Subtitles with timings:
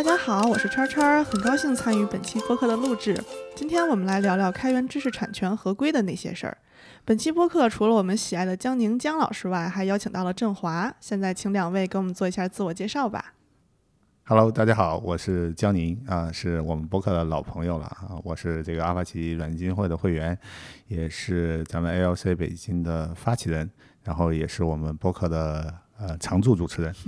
[0.00, 3.22] 大家好，我是叉叉，很高兴参与本期播客的录制。
[3.54, 6.56] 今天我们来聊聊开源知识产权合规的那些事儿。
[7.04, 10.90] 本期播客除了我们喜爱的江宁江老师外，还邀请到了振华。
[11.00, 13.34] 现在请两位给我们做一下自我介绍吧。
[14.24, 18.18] Hello，大家好，我是江宁啊，是我们播客的老朋友了啊。
[18.24, 20.38] 我是这个阿帕奇软件基金会的会员，
[20.86, 23.70] 也是咱们 ALC 北京的发起人，
[24.02, 26.94] 然后也是我们播客的呃常驻主持人。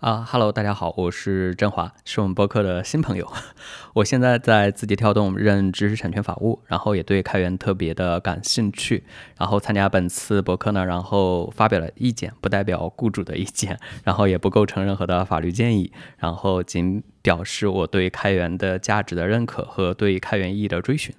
[0.00, 3.32] 啊哈喽，大家好，我是振华，是我们播客的新朋友。
[3.94, 9.04] 我现在在字节跳动任知识产权法务，然后也对开源特别的感兴趣。
[9.38, 21.14] 然后参加本次博客呢，然后发表了意见，不代表雇主的意见，然后也不构成任何的法律建议，然后仅表示我对开源的价值的认可和对开源意义的追寻。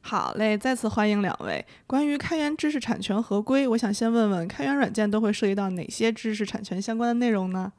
[0.00, 1.66] 好嘞，再次欢迎两位。
[1.88, 7.72] 关于开源知识产权合规，我想先问问，开源软件都会涉及到哪些知识产权相关的内容呢？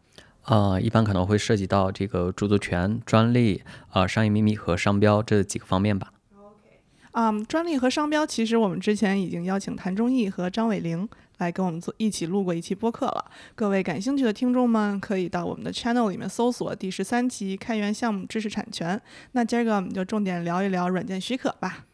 [0.47, 6.11] 呃，一般可能会涉及到这个著作权、专利、呃商业秘密和商标这几个方面吧。
[6.37, 6.79] OK，
[7.11, 13.25] 啊，专利和商标，其实我们之前已经邀请谭忠义和张伟玲来跟我们做一起录过一期播客了。
[13.55, 19.01] 各位感兴趣的听众们，可以到我们的 channel 里面搜索第十三期开源项目知识产权。
[19.31, 21.85] 那今儿个我们就重点聊一聊软件许可吧。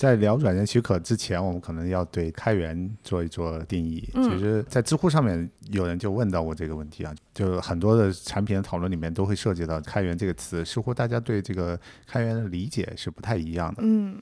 [0.00, 4.00] 在聊软件许可之前，我们可能要对开源做一做定义。
[4.14, 13.82] 其实，在知乎上面有人就问到过这个问题啊，就很多的产品的讨论里面都会涉及到“开源”这个词，似乎大家对这个开源的理解是不太一样的。
[13.84, 14.18] 嗯，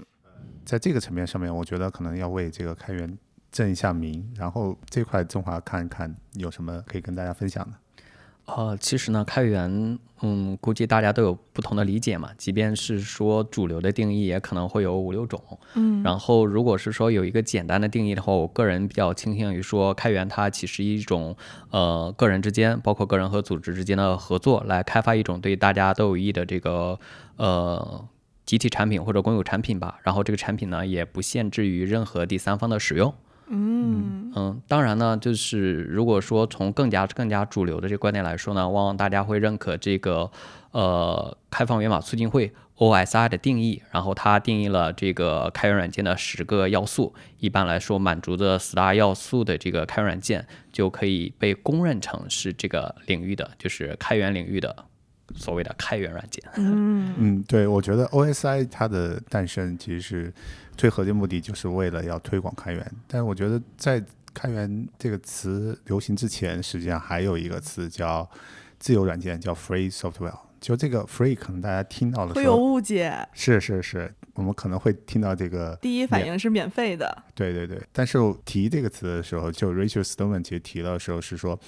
[0.65, 3.17] 在这个层面上面，我觉得可能要为这个开源
[3.53, 7.77] 正一下名，然后这块中华看一看有什么可以跟大家分享的。
[8.57, 12.31] 呃，其实呢，开源，嗯，估计大家都有不同的理解嘛。
[12.39, 15.39] 即便是说主流的定义，也可能会有五六种。
[15.75, 21.37] 嗯，然后如果是说有一个简单的定义的话，我个人比较倾向于说，开源它其实一种，
[21.71, 26.99] 呃，个人之间，包括个人和组织之间的合作，来开发一种对大家都有益的这个，
[27.37, 28.09] 呃，
[28.47, 29.99] 集体产品或者公有产品吧。
[30.03, 33.13] 然后这个产品呢，也不限制于任何第三方的使用。
[33.49, 34.33] 嗯。
[34.37, 40.31] 嗯，当然呢，就是如果说从更加更加主流的这个观点来说呢，往往大家会认可这个
[40.73, 54.85] 呃开放源码促进会 OSI 的定义，然后它定义了这个开源软件的十个要素，一般来说满足这十大要素的这个开源软件就可以被公认成是这个领域的，就是开源领域的
[55.35, 56.43] 所谓的开源软件。
[56.57, 60.33] 嗯嗯，对，我觉得 OSI 它的诞生其实是。
[60.79, 64.01] 最核心目的就是为了要推广开源，但是我觉得在
[64.33, 68.31] 开源这个词流行之前，实际上还有一个词叫
[68.79, 70.39] 自由软件，叫 free software。
[70.61, 77.81] 就这个 free 可能大家听到的会有误解，是是是，我们可能会听到这个第一反应是免费的，对对对。
[77.93, 81.59] 但是提这个词的时候，就 Rachel Stone 其实提到的时候是说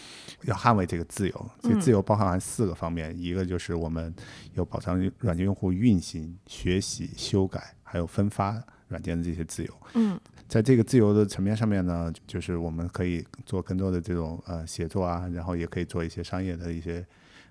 [0.43, 4.15] 要捍卫这个自由，这自由包含四个方面，一个就是我们
[4.55, 8.62] 有保障软件用户运行、学习、修改，还有分发。
[8.91, 10.19] 软件的这些自由，嗯，
[10.49, 17.06] 在这个自由的层面上面呢，就是我们可以做更多的这种呃写作啊，然后也可以做一些商业的一些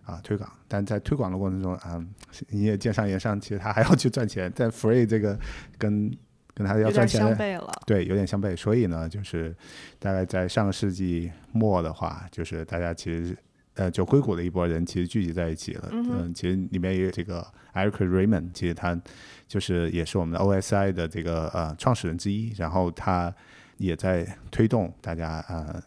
[0.10, 0.52] 啊推广。
[0.68, 2.04] 但在推广的过程中啊，
[2.50, 4.52] 营业建商言上，其实他还要去赚钱。
[4.54, 5.38] 在 free 这个
[5.78, 6.12] 跟
[6.54, 8.56] 跟他要赚钱相悖了，对，有点相悖。
[8.56, 9.56] 所以呢，就是
[10.00, 13.38] 大概在上个世纪末的话，就是大家其实
[13.76, 15.90] 呃，就硅谷的一波人其实聚集在一起了。
[15.92, 19.00] 嗯，其实里面也有这个 Eric Raymond，其实他。
[19.48, 23.34] 就是也是我们的 OSI 的这个呃创始人之一，然后他
[23.78, 25.82] 也在推动大家呃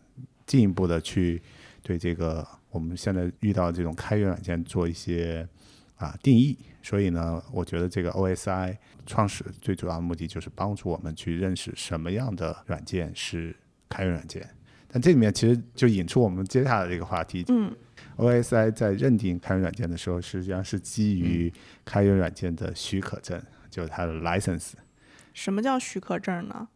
[0.47, 1.41] 进一步的去
[1.81, 5.49] 对这个我们现在遇到这种开源软件做一些
[5.97, 6.59] 啊定义。
[6.83, 13.55] 所以呢，我觉得这个 OSI 创始最主要的目的就是帮助我们去认识什么样的软件是
[13.89, 14.45] 开源软件。
[14.89, 17.45] 但这里面其实就引出我们接下来的一个话题。
[17.49, 17.73] 嗯。
[18.17, 21.51] OSI 在认定开源软件的时候，实际上是基于
[21.85, 23.41] 开源软件的许可证，
[23.71, 24.73] 就是它的 license。
[25.33, 26.69] 什么叫许可证呢？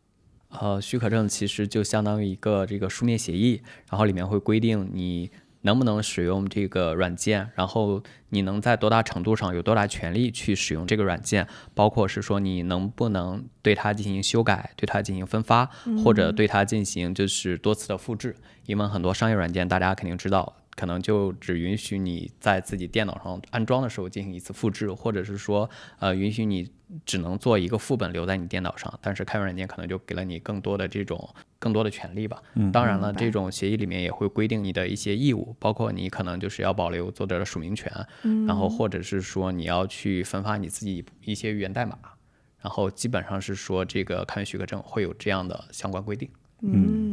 [0.48, 3.60] 呃，许可证其实就相当于一个这个书面协议，
[3.90, 5.30] 然后里面会规定你
[5.62, 15.68] 能不能使用这个软件，然后你能在多大程度上有多大权利去使用这个软件，包括是说你能不能对它进行修改、对它进行分发，
[16.04, 18.36] 或者对它进行就是多次的复制。
[18.66, 20.56] 因为很多商业软件大家肯定知道。
[20.76, 25.68] 可能就只允许你在自己电脑上安装的时候进行一次复制，或者是说，
[25.98, 26.70] 呃，允许你
[27.04, 28.92] 只能做一个副本留在你电脑上。
[29.02, 31.28] 但是开源软件可能就给了你更多的这种
[31.58, 32.40] 更多的权利吧。
[32.54, 37.90] 嗯，当然了，这种协议里面也会规定你的一些义务，包括你可能就是要保留作者的署名权，
[38.46, 41.98] 然后或者是说你要去分发你自己一些源代码，
[42.60, 46.28] 然后基本上是说这个开源许可证会有这样的相关规定。
[46.60, 47.05] 嗯。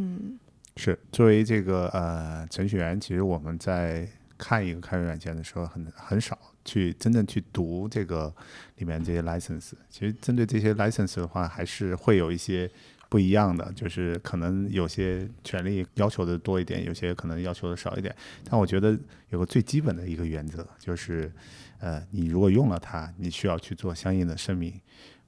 [0.75, 8.33] 是作为这个呃程序员，其实我们在看一个开源软件的时候，很很少去真正去读这个
[8.77, 9.73] 里面这些 license。
[9.89, 12.69] 其实针对这些 license 的话，还是会有一些
[13.07, 18.13] 不一样的，就是可能有些权利要求的多一点，有些可能要求的少一点。
[18.49, 18.97] 但我觉得
[19.29, 21.31] 有个最基本的一个原则，就是
[21.79, 24.73] 呃，你如果用了它，你需要去做相应的声明。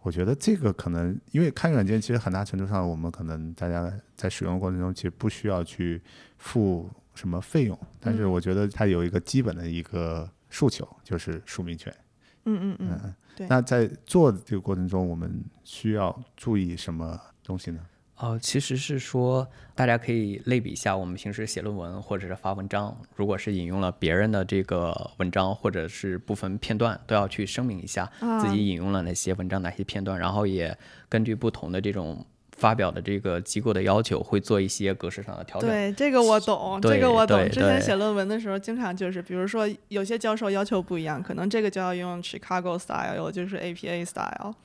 [0.06, 6.00] 我觉得这个可能，因为开源软件其实很大程度上，我们可能大家在使用过程中其实不需要去
[6.38, 11.92] 付什么费用，但是我觉得它有一个基本的一个诉求，就是署名权。
[12.44, 13.48] 嗯嗯嗯，对。
[13.48, 17.80] 那在做这个过程中，我们需要注意什么东西呢？
[18.18, 19.46] 哦，其实是说，
[19.76, 28.10] 大家可以类比一下，我们平时写论文或者是发文章，如果是引用了别人的这个文章或者是部分片段，都要去声明一下
[28.40, 30.78] 自己引用了哪些文章、哪些片段，然后也
[31.10, 35.70] 根据不同的这种发表的这个机构的要求，会做一些格式上的调整。
[35.70, 37.38] 对，这个我懂，这个我懂。
[37.50, 44.56] 之前写论文的时候，经常就是，比如说有些教授要求不一样，可能这个就要用 Chicago style，有就是 APA style。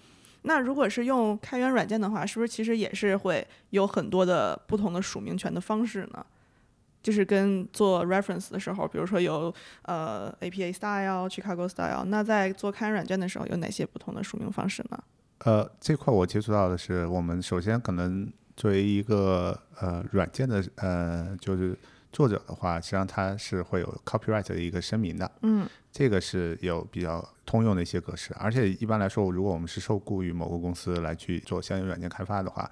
[0.42, 6.24] 那如果是用开源软件的话，是不是其实也是会有很多的不同的署名权的方式呢？
[7.02, 15.02] 就是跟做 reference 的时候，比如说有呃 APA style、Chicago style，那在做开源软件的时候有哪些不同的署名方式呢？
[15.44, 21.76] 呃，这块我接触到的是，我们首先可能作为一个呃软件的呃就是。
[22.12, 32.68] 作者的话，实际上他是会有 copyright 的一个声明的，嗯，这个是有比较通用的一些格式，而且一般来说，如果我们是受雇于某个公司来去做相应软件开发的话，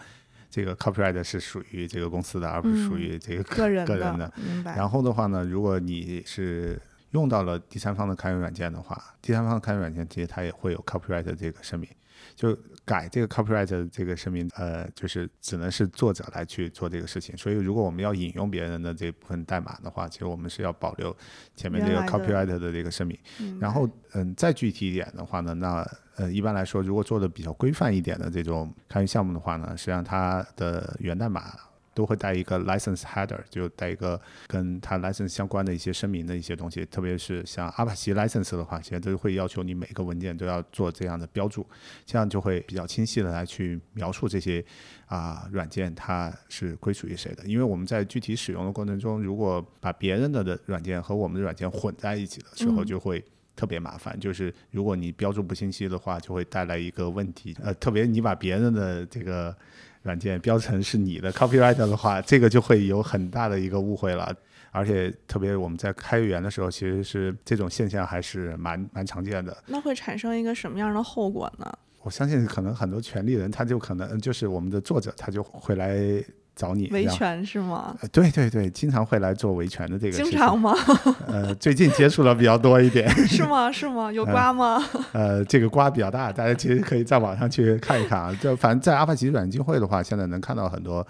[0.51, 4.33] 这个 copyright 是属于这个公司的，而不是属于这个个人的。
[4.37, 4.77] 明白。
[4.77, 6.81] 然后的话呢，如果你是
[7.11, 11.89] 用到了第三方的开源软件的话，第三方的开源软件其实它也会有 copyright 这个声明。
[12.35, 17.37] 就改这个 copyright 这个声明，呃，就是只能是作者来去做这个事情。
[17.37, 21.15] 所以，如果我们要引用别人的这部分代码的话，其实我们是要保留
[21.55, 23.19] 前面这个 copyright 的这个声明。
[23.61, 25.87] 然后，嗯，再具体一点的话呢，那
[26.17, 31.53] 呃，一般来说，如果做的比较规范一点的这种开源项目的话呢，实际上它的源代码。
[31.99, 36.87] 都会带一个 license header，就带一个跟它 license 相关的一些声明的一些东西。
[36.87, 41.67] 特别是像阿帕奇 license 的话，现在都会要求你每个文件都要做这样的标注，
[42.07, 44.65] 这样就会比较清晰的来去描述这些
[45.07, 47.45] 啊软件它是归属于谁的。
[47.47, 53.25] 因为我们在具体使用的过程中，如果把别人的的软件和我们的软件混在一起的时候，就会
[53.57, 54.17] 特别麻烦。
[54.21, 57.57] 就是如果你标注不清晰的话，就会带来一个问题。
[57.61, 59.57] 呃，特别你把别人的这个。
[60.03, 64.35] 软件标成是你的 copyright 的话，这个就会有很大的一个误会了。
[64.71, 69.57] 而且特别我们在开源的时候，其实是这种现象还是蛮蛮常见的。
[69.67, 71.79] 那会产生一个什么样的后果呢？
[72.03, 76.23] 我相信可能很多权利人他就可能就是我们的作者，他就会来。
[76.59, 77.97] 找你维权是吗？
[78.11, 80.13] 对对对，经常会来做维权的这个。
[80.13, 80.75] 经常吗？
[81.29, 83.09] 呃，最近接触的比较多一点。
[83.29, 83.71] 是吗？
[83.71, 84.13] 是吗？
[84.13, 84.83] 有瓜吗？
[85.13, 88.37] 呃，这个瓜比较大，大家其实可以在网上去看一看啊。
[88.43, 91.07] 就反正，在阿帕奇软件会的话，现在能看到很多。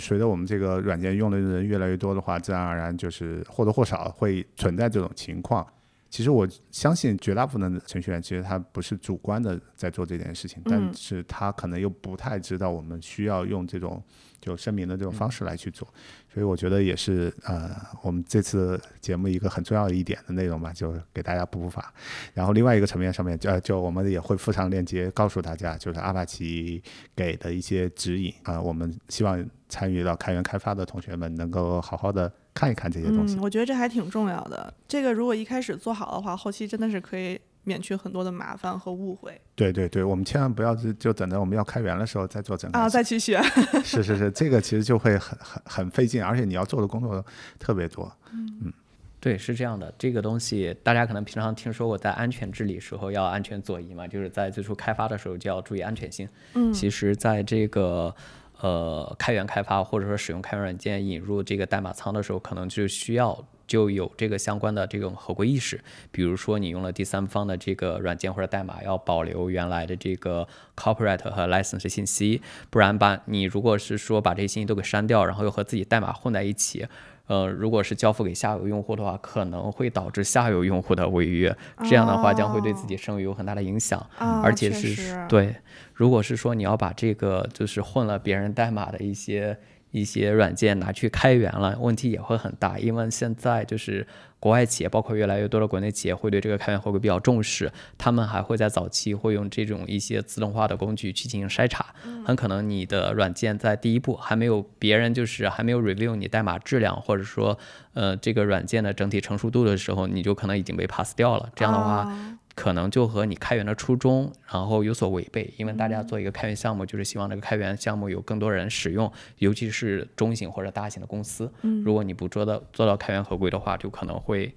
[0.00, 5.66] 随着我们这个软件用的人越来越多的话，自然而然就是或多或少会存在这种情况。
[6.08, 14.02] 其实我相信绝大部分的程序员其实他不是主观的在做这件事情，但是他可能又不太知道我们需要用这种。
[14.46, 15.86] 就声明的这种方式来去做，
[16.32, 17.68] 所以我觉得也是呃，
[18.00, 21.92] 我们这次节目一个很重要的一点的内容吧，就给大家补补法。
[22.32, 26.80] 然后另外一个层面上面，就就我们也会附上链接，告诉大家就是阿帕奇
[27.16, 28.62] 给的一些指引啊。
[28.62, 33.36] 我们希望参与到开源开发的同学们能够好好的看一看这些东西。
[33.40, 34.72] 我觉得这还挺重要的。
[34.86, 37.40] 这个如果一开始做好的话，后期真的是可以。
[37.66, 39.38] 免去很多的麻烦和误会。
[39.56, 43.42] 对对对，我们千万不要就就等着我们要开源的时候再做整个啊，再去学。
[43.82, 47.24] 是是是，这个其实就会很很很费劲，而且你要做的工作
[47.58, 48.10] 特别多。
[48.32, 48.72] 嗯，
[49.18, 49.92] 对，是这样的。
[49.98, 56.28] 这个东西大家可能平常听说过，在安全治理时候要安全左移嘛，就是在最初开发的时候就要注意安全性。
[56.54, 58.14] 嗯，其实在这个
[58.60, 63.44] 呃开源开发或者说使用开源软件引入这个代码仓的时候，可能就需要。
[63.66, 65.80] 就有这个相关的这种合规意识，
[66.10, 70.46] 比如说你用了第三方的这个软件或者代码，要保留原来的这个
[70.76, 76.86] copyright 和 license 信息，不然把你如果是说把这些信息都给删掉，然后又和自己代码混在一起，
[77.26, 85.56] 呃，如果是交付给下游用户的话，可能会导致下游用户的违约，这样的话将会对自己声誉有很大的影响，而且是对，
[85.92, 89.58] 如果是说你要把这个就是混了别人代码的一些。
[89.90, 94.06] 一些软件拿去开源了，问题也会很大，因为现在就是
[94.38, 101.86] 国外企业，包括越来越多的国内企业会对这个开源合规比较重视，他们还会在早期会用这种一些自动化的工具去进行筛查，
[102.24, 107.58] 很可能你的软件在第一步还没有别人就是还没有 review 你代码质量，或者说
[107.94, 112.12] 呃这个软件的整体成熟度的时候，你就可能已经被 pass 掉了，这样的话。
[112.56, 121.52] 可能就和你开源的初衷，然后有所违背，因为大家做一个开源项目，就是希望这个开源项目有更多人使用，尤其是中型或者大型的公司。
[121.60, 124.52] 嗯，如果你不做到做到开源合规的话，就可能会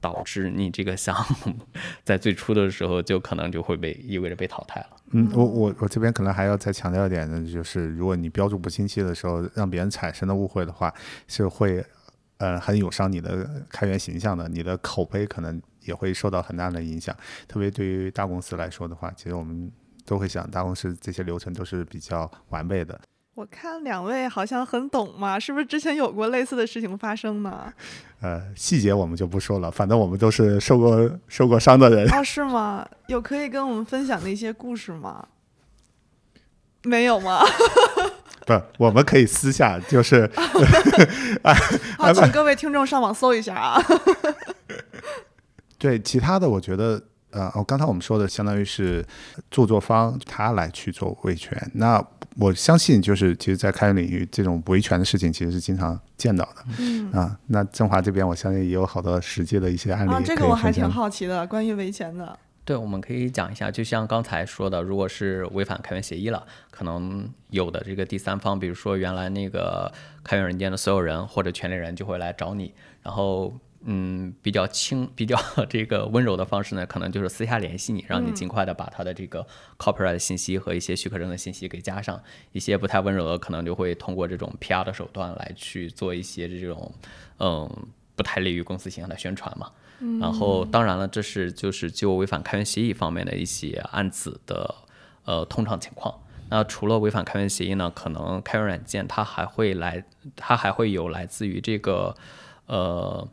[0.00, 1.14] 导致你这个项
[1.44, 1.52] 目
[2.04, 4.86] 在最初的时候就可能就会被意味着被淘汰了。
[5.10, 10.94] 嗯，我我我这边可能还要再强调一点呢，就是如果你标注不清晰的时候，让别人产生的误会的话，
[11.26, 11.84] 是会
[12.38, 15.60] 呃很有伤你的开源形象的，你的口碑可能。
[15.90, 17.14] 也会受到很大的影响，
[17.48, 19.70] 特别对于大公司来说的话，其实我们
[20.06, 22.98] 都会想，大公司这些流程都是比较完备的。
[23.34, 27.72] 我看两位好像很懂嘛，是不是之前有过类似的事情发生呢？
[28.22, 32.06] 呃，细节我们就不说了，反正我们都是受过受过伤的人。
[32.12, 32.86] 哦，是吗？
[33.08, 35.26] 有可以跟我们分享的一些故事吗？
[36.84, 37.40] 没有吗？
[38.46, 40.30] 不，我们可以私下就是。
[41.96, 43.80] 好，请各位听众上网搜一下啊。
[45.80, 49.02] 对其他的，我觉得，呃，哦，刚才我们说的相当于是
[49.50, 51.58] 著作方他来去做维权。
[51.72, 52.04] 那
[52.36, 56.56] 我相信，就是其实，在开源领域，这种维权的事情其实是经常见到的。
[56.78, 60.10] 嗯啊，那振华这边，我相信也有好多实际的一些案例。
[60.10, 62.38] 啊，这个我还挺好奇的，关于维权的。
[62.62, 69.90] 对，我们可以讲一下，就像刚才说的，如果是违反开源协议了，可能有的这个第三方，比如说原来那个
[70.22, 73.54] 开源软件的所有人或者权利人，就会来找你，然后。
[73.82, 75.38] 嗯，比较轻、 比较
[75.70, 79.46] 这个温柔的方式呢，可能就是私下联系你，让你尽快的把他的这个
[79.78, 82.22] copyright 信息和一些许可证的信息给加上。
[82.52, 86.92] 一些不太温柔的，可能就会通过这种 PR 的手段来去做一些这种，
[87.38, 87.70] 嗯，
[88.14, 89.70] 不太利于公司形象的宣传嘛。
[90.20, 94.74] 然后，当然了，这是就是就违反开源协议方面的一些案子的
[95.24, 96.14] 呃通常情况。
[96.50, 100.04] 那除了违反开源协议呢，可能开源软件它还会来，
[100.36, 102.14] 它还会有来自于这个
[102.66, 103.26] 呃。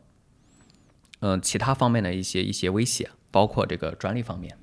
[1.20, 4.56] 嗯，其他方面的一些一些威胁，包括这个专利方面，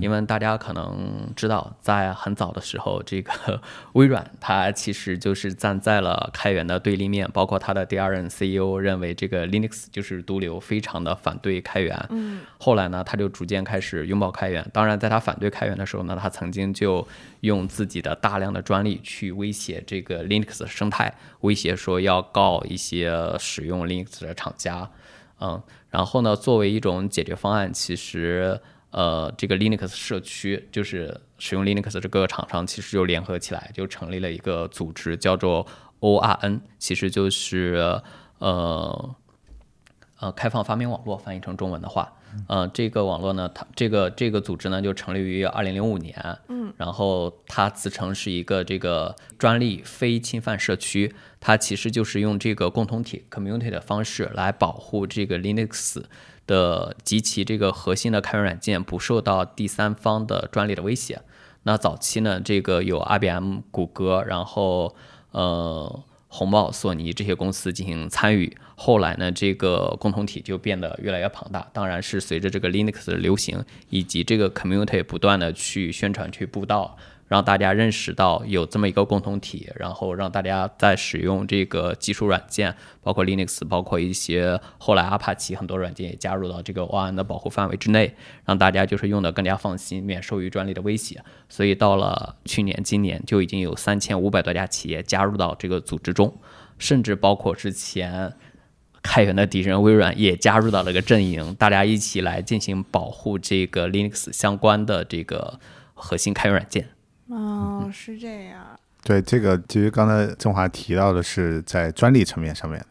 [0.00, 3.60] 因为大家可能知道，在很早的时候，这个
[3.94, 12.06] 微软它其实就是站在了开源的对立面，包括它的第二任 CEO 认为这个 Linux 就是毒瘤，非常的反对开源。
[12.10, 14.64] 嗯，后来呢，他就逐渐开始拥抱开源。
[14.72, 17.06] 当然，在他反对开源的时候呢，他曾经就
[17.40, 24.88] 用自己的大量的专利去威胁这个 Linux 生态，威胁说要告一些使用 Linux 的厂家。
[25.44, 35.66] 嗯，然后呢，作为一种解决方案，其实呃，这个 Linux 社区就是使用 Linux 这各个厂商，其实就联合起来，就成立了一个组织，叫做
[35.98, 38.00] ORN，其实就是
[38.38, 39.16] 呃
[40.20, 42.12] 呃开放发明网络，翻译成中文的话。
[42.48, 56.02] 嗯，这个网络呢，它这个这个组织呢就成立于二零零五年，嗯，然后它自称是一个这个专利非侵犯社区，它其实就是用这个共同体 community 的方式来保护这个 Linux
[56.46, 61.20] 的及其这个核心的开源软件不受到第三方的专利的威胁。
[61.62, 64.94] 那早期呢，这个有 IBM、谷歌，然后
[65.30, 66.02] 呃。
[66.34, 71.64] 红帽、索尼这些公司进行参与，后来呢，这个共同体就变得越来越庞大。
[71.72, 76.96] 当然是随着这个 Linux 的流行，以及这个 community 不断的去宣传、去布道。
[77.28, 91.24] 让大家认识到有这么一个共同体，然后让大家在使用这个技术软件，包括 Linux，包括一些后来阿帕奇很多软件也加入到这个 ON 的保护范围之内，让大家就是用的更加放心，免受于专利的威胁。
[91.48, 96.36] 所以到了去年、今年就已经有三千五百多家企业加入到这个组织中，
[96.76, 98.30] 甚至包括之前
[99.02, 105.58] 开源的敌人微软也加入到了个阵营，大家一起来进行保护这个 Linux 相关的这个
[105.94, 106.88] 核心开源软件。
[107.26, 108.78] 哦，是这样。
[109.02, 112.84] 对，这个其实刚才郑华提到的是在专利层面上面。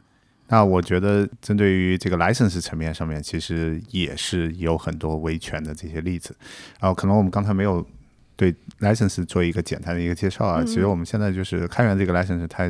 [0.50, 6.36] 那我觉得针对于这个 license 层面上面，其实也是有很多维权的这些例子。
[6.82, 7.88] 然后可能我们刚才没有
[8.36, 10.62] 对 license 做一个简单的一个介绍啊。
[10.66, 12.70] 其实我们现在就是开源这个 license，它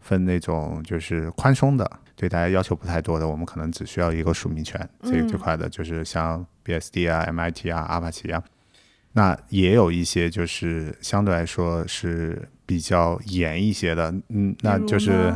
[0.00, 8.42] 分那种就是宽松的，对大家要求不太多的，我们可能只需要一个署名权这这块的，就是像 BSD 啊、MIT 啊、阿帕奇啊。
[9.12, 15.32] 那也有一些就是相对来说是比较严一些的，嗯，那就是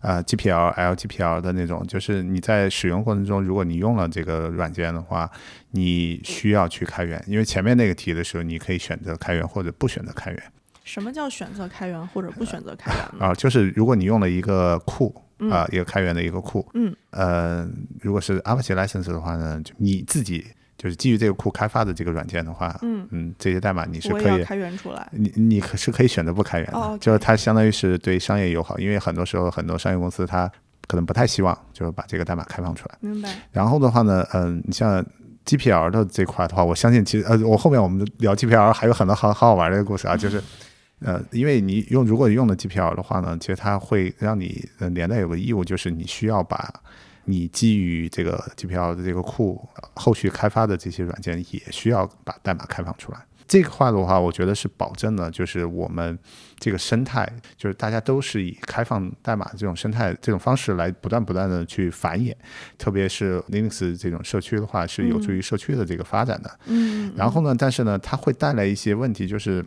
[0.00, 5.30] 呃 GPL、LGPL 的那种，就是你在使用过程中，如果你用了这个软件的话，
[5.70, 10.42] 你需要去开源，因为前面那个题的时候，你可以选择开源或者不选择开源。
[10.82, 13.26] 什么叫选择开源或者不选择开源呢？
[13.26, 17.68] 啊，就是如果你用了一个库嗯啊、一个开源的一个库，嗯，呃，
[18.00, 24.44] 如果是 Apache license 的话呢，就你自己就是基于这个库开发的这个软件的话，嗯这些代码你是可以。
[24.44, 25.08] 开源出来。
[25.12, 30.50] 你你可是可以选择不开源的，就是它相当于是对商业友好，因为很多时候很多商业公司它
[30.86, 32.98] 可能不太希望就是把这个代码开放出来。
[33.00, 33.28] 明白。
[33.52, 35.04] 然后的话呢，嗯、你像
[35.44, 40.42] GPL 的这块的话，我相信其实呃，我后面我们聊 GPL 还有很多好好好玩的故事啊，就是
[41.00, 46.72] 呃，因为你用如果用的 GPL 的话呢，其实它会让你呃连带有个义务，就是你需要把
[47.24, 53.18] 你基于这个 GPL 的这个库呃后续开发的这些软件也需要把代码开放出来。
[53.48, 56.16] 这块的话，我觉得是保证了，就是我们
[56.60, 62.32] 这个生态，就是大家都是以开放代码这种生态这种方式来不断不断的去繁衍，
[62.78, 66.60] 特别是 Linux 这种社区的话，是有助于社区的这个发展的。
[66.66, 69.66] 嗯，然后呢，但是呢，它会带来一些问题，就是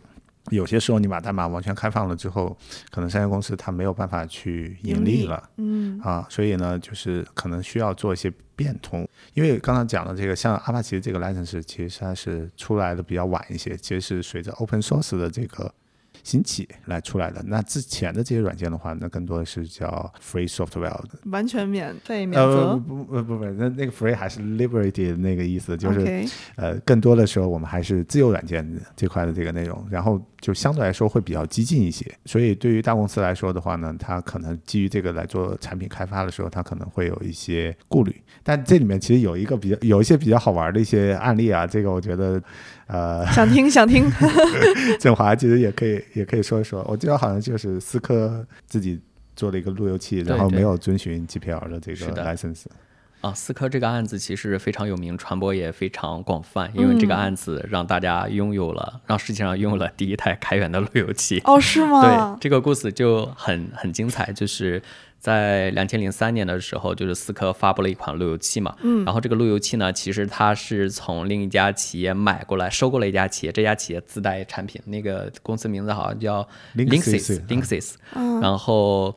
[0.50, 2.56] 有些时候你把代码完全开放了之后，
[2.90, 5.50] 可能商业公司它没有办法去盈盈利利了。
[5.56, 15.72] 嗯啊，所以呢，就是可能需要做一些变通，因为刚刚讲的这个，像阿帕奇这个 license，其实它是出来的比较晚一些，其实是随着 open source 的这个
[16.22, 17.42] 兴起来出来的。
[17.46, 22.76] 那之前的这些软件的话，那更多的是叫 free software 的，完全免费免呃责。
[22.76, 26.24] 不不不不，那那个 free 还是 liberty 的那个意思，就是
[26.56, 32.04] 呃，更多的时候我们还是自由软件这块的这个内容，然后就相对来说会比较激进一些。
[32.26, 38.14] 所以对于大公司来说的话呢，它可能基于这个来做产品开发的时候，它可能会有一些顾虑。
[38.42, 42.42] 但这里面其实有一个比较有一些比较好玩的一些案例啊，这个我觉得
[42.88, 44.04] 呃，想听想听。
[45.00, 46.84] 振华其实也可以也可以说一说。
[46.86, 49.00] 我记得好像就是思科自己
[49.34, 52.64] 做了一个路由器，然后没有遵循 GPL 的这个 license。
[53.24, 61.40] 啊，思科这个案子其实非常有名，传播也非常广泛，因为这个嗯案子让大家拥有了，让世界上拥有了第一台开源的路由器。
[61.46, 62.02] 哦，是吗？
[62.02, 64.82] 对，这个故事就很很精彩，就是
[65.18, 77.94] 在两千零三年的时候，就是思科发布了一款路由器嘛，嗯，然后这个路由器呢，其实它是从另一家企业买过来，收购了一家企业，这家企业自带产品，那个公司名字好像叫 Linksys Linksys，
[78.42, 79.16] 然后。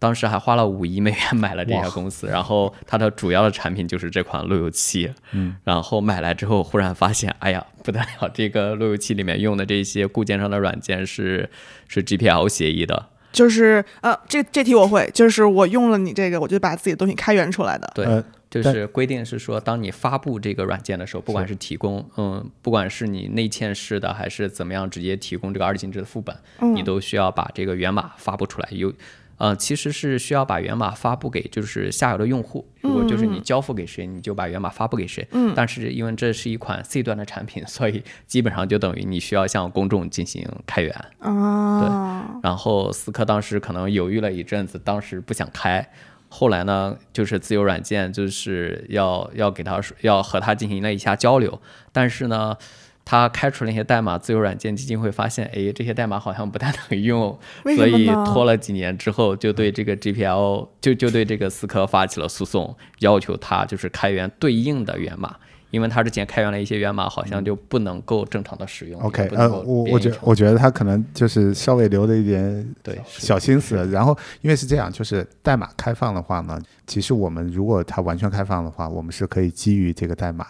[0.00, 5.12] 当时还花了五亿美元买了这家公司，然后它的主要的产品就是这款路由器。
[5.30, 11.48] 嗯，然后买来之后，忽然发现，哎呀，不得了，这个路由器里面用的这些固件上的软件是
[11.86, 13.10] 是 GPL 协议的。
[13.30, 17.88] 就是呃，这这题我会，就是我用了你这个，我就把自己的东西开源出来的。
[17.94, 26.36] 对，呃就是规定是说，当你发布这个软件的时候，不管是提供，嗯，不管是你内嵌式的还是怎么样，直接提供这个二进制的副本，
[26.74, 28.68] 你都需要把这个源码发布出来。
[28.72, 28.92] 有，
[29.40, 32.68] 呃，其实是需要把源码发布给就是下游的用户。
[32.82, 35.26] 如果就是你交付给谁，你就把源码发布给谁。
[35.32, 35.54] 嗯。
[35.56, 40.94] 但是因为这是一款 C 端的产品，所以基本上就等于你需要向公众进行开源。
[41.18, 41.30] 对，
[42.42, 45.90] 然后思科当时可能犹豫了一阵子，当时不想开。
[46.28, 51.60] 后来呢，就是自由软件就是要要给他说要和他进行了一下交流，
[51.92, 52.54] 但是呢，
[53.04, 57.38] 他开出了一些代码，自由软件基金会发现，哎，这些代码好像不太能用，
[57.76, 65.36] 所以拖了几年之后，就对这个 GPL 就就对这个思科发起了诉讼，要求他就是开源对应的源码。
[65.70, 69.00] 因为他之前开源了一些源码，好像就不能够正常的使用。
[69.02, 80.44] OK，呃，我我觉我觉得他可能就是稍微留了一点对小心思，然后因为是这样，就是代码开放的话呢，其实我们如果它完全开放的话，我们是可以基于这个代码，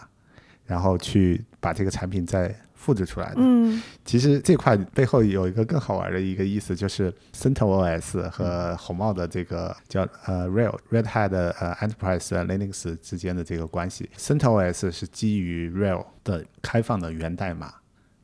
[0.71, 3.39] 然后去把这个产品再复制出来的。
[3.39, 14.09] 嗯其实这块背后有一个更好玩的一个意思，就是 CentOS 和红帽的这个叫呃 Rail Red Hat 的呃 Enterprise Linux 之间的这个关系。
[14.17, 17.75] CentOS 是基于 Rail 的开放的源代码，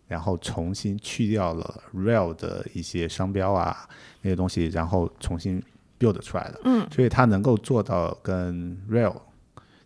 [0.06, 3.88] 然后重新去掉了 Rail 的一些商标啊
[4.22, 5.61] 那些东西，然后重新
[5.98, 6.61] build 出来的。
[6.64, 9.16] 嗯，所以它能够做到跟 Rail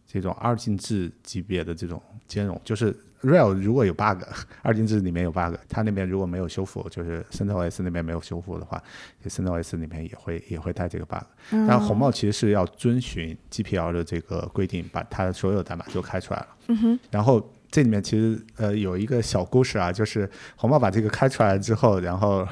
[0.06, 4.22] 这种二进制级别的这种兼容，就是 Rail 如果有 bug，
[4.62, 8.82] 二进制里面有 bug，它那边如果没有修复，就是 CentOS 那边没有修复的话
[9.26, 11.24] ，CentOS 里面也会也会带这个 bug。
[11.50, 16.48] 但红帽其实是要遵循 GPL 的这个规定，把它的所有代码都开出来了。
[16.68, 16.98] 嗯哼。
[17.10, 22.46] 然后这里面其实呃有一个小故事啊，就是红帽把这个开出来之后，然后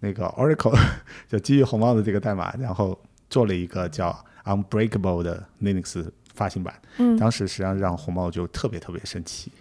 [0.00, 0.78] 那个 Oracle
[1.28, 6.04] 就基于红帽的这个代码，然后做了一个叫 Unbreakable 的 Linux
[6.40, 6.74] 发行版。
[6.96, 9.52] 嗯当时实际上让红帽就特别特别生气，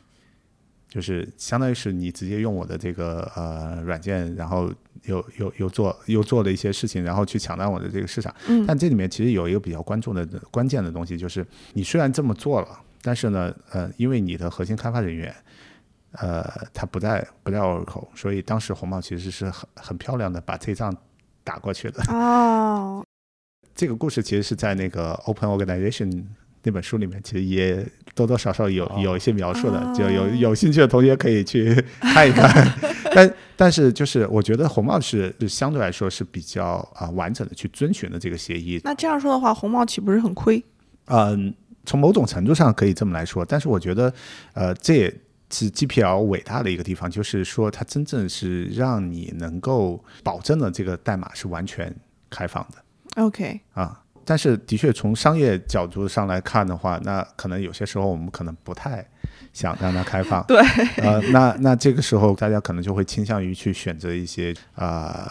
[0.87, 4.71] 就是相当于是你直接用我的这个呃软件，然后
[5.03, 8.33] 又又又做又做了一些事情，然后去抢占我的这个市场。
[8.47, 15.35] 嗯但这里面其实有一个比较关注的关键的东西，就是你虽然这么做了，但是呢，呃，因为你的核心开发人员
[16.13, 20.95] 呃，他不在不在 Oracle，所以当时红帽其实是很很漂亮的把这仗
[21.43, 22.01] 打过去的。
[22.11, 23.05] 哦，
[23.75, 26.25] 这个故事其实是在那个 Open Organization
[26.63, 32.67] 那本书里面，其实也多多少少有哦有一些描述的，哦就有有兴趣的同学可以去看一看。
[33.13, 38.79] 但但是就是我觉得红帽是是相对来说是比较啊、完整的去遵循的这个协议。
[38.83, 40.63] 那这样说的话，红帽岂不是很亏？
[41.05, 41.53] 嗯，
[41.85, 44.13] 从某种程度上可以这么来说，但是我觉得
[44.53, 45.13] 呃这也。
[45.51, 51.91] 是 GPL 伟大的一个地方，就是说它真正是让你能够保证了这个代码是完全
[52.29, 53.23] 开放的。
[53.23, 53.99] OK，啊。
[54.29, 59.03] 但是的确，从商业角度上来看的话，那可能有些时候我们可能不太
[59.53, 60.45] 想让它开放。
[60.45, 60.61] 对，
[60.97, 65.27] 呃，那那这个时候大家可能就会倾向于去选择一些啊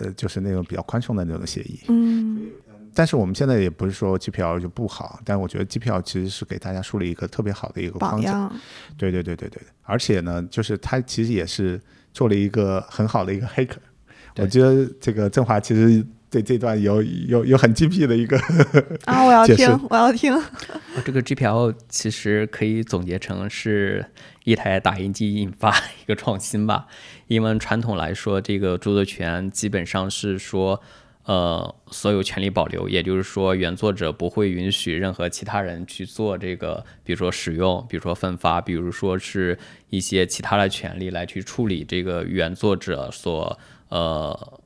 [0.00, 1.78] 呃就是那种比较宽松的那种协议。
[1.86, 2.48] 嗯
[2.92, 8.50] 但是我们现在也不是说 GPL 就不好，但我觉得 GPL 其实是给大家树立一个特别好的一个框架。
[8.98, 11.80] 对对对对对，而且呢，就是它其实也是
[12.12, 13.80] 做了一个很好的一个黑客。
[14.34, 18.38] 对我觉得这个振华其实对这段有有有很精辟的一个
[19.04, 20.32] 啊，我要听，我要听。
[20.32, 24.04] 呃这个 GPL 其实可以总结成是
[24.44, 26.86] 一台打印机引发一个创新吧。
[27.26, 30.80] 因为传统来说，这个著作权基本上是说，
[31.24, 44.59] 呃，所有权利保留，也就是说，原作者不会允许任何其他人去做这个，比如说使用，比如说分发，比如说是一些其他的权利来去处理这个原作者所呃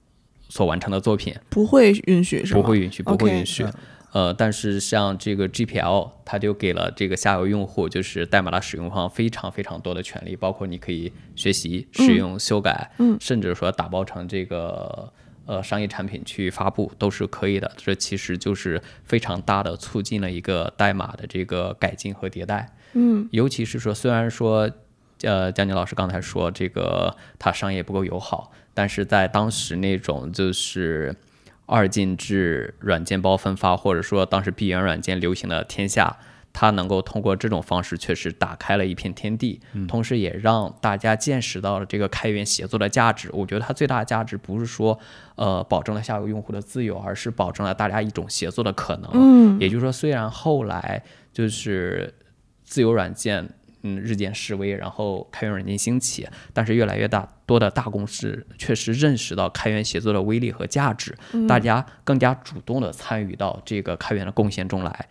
[0.54, 1.34] 所完成的作品。
[1.48, 2.62] 不会允许是吗？
[2.62, 3.66] 不会允许，不会允许。
[4.12, 15.12] 呃，但是像这个 GPL，它就给了这个下游用户，就是代码的使用方非常非常多的权利，包括你可以学习、使用、修改，嗯甚至说打包成这个
[15.46, 17.68] 呃商业产品去发布都是可以的。
[17.76, 22.72] 这其实就是非常大的促进了一个代码的这个改进和迭代。
[22.92, 24.70] 嗯尤其是说，虽然说，
[25.22, 31.14] 呃，江宁老师刚才说这个它商业不够友好，但是在当时那种就是
[31.66, 36.18] 二进制软件包分发，或者说当时闭源软件流行的天下，
[36.52, 43.30] 它能够通过这种方式确实打开了一片天地，同时也让大家见识到了这个开源协作的价值。
[43.32, 44.98] 我觉得它最大的价值不是说，
[45.37, 49.10] 呃，保证了下游用户的自由，而是保证了大家一种协作的可能。
[49.14, 52.12] 嗯也就是说，虽然后来就是
[52.62, 53.48] 自由软件
[53.82, 61.14] 嗯日渐式微，然后开源软件兴起，但是越来越大多的大公司确实认识到开源协作的威力和价值，
[61.46, 65.09] 大家更加主动的参与到这个开源的贡献中来。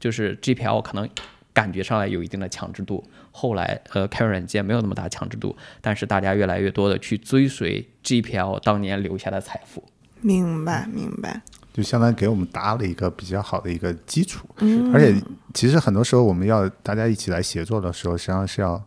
[0.00, 1.08] 就是 GPL 可能
[1.52, 9.84] 感觉上来有一定的强制度，后来呃开源软件没有那么大强制度，但是大家越来越多的去追随 GPL 当年留下的财富。
[10.20, 11.42] 明白明白。
[11.72, 14.48] 就相当于给我们搭了一个比较好的一个基础。
[14.58, 15.14] 嗯而且
[15.52, 18.82] 其实很多时候我们要大家一起来协作的时候，实际上是要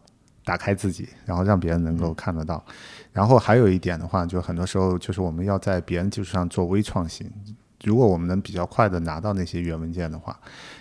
[0.50, 2.66] 打开自己，然后让别人能够看得到。
[3.14, 7.32] 然后还有一点的话，就很多时候就是我们要在别人基础上做微创新。
[7.84, 10.36] 如果我们能比较快的拿到那些原文件的话，